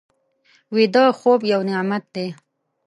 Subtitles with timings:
[0.75, 2.27] ویده خوب یو نعمت دی